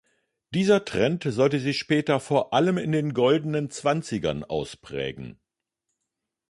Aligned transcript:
Dieser 0.55 0.83
Trend 0.83 1.25
sollte 1.25 1.59
sich 1.59 1.77
später 1.77 2.19
vor 2.19 2.55
allem 2.55 2.79
in 2.79 2.91
den 2.91 3.13
„Goldenen 3.13 3.69
Zwanzigern“ 3.69 4.43
ausprägen. 4.43 5.39